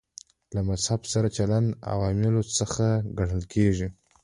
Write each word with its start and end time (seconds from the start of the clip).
له 0.53 0.61
مذهب 0.69 1.01
سره 1.13 1.27
چلند 1.37 1.67
عواملو 1.93 2.41
څخه 2.59 2.85
ګڼل 3.17 3.43
کېږي. 3.53 3.87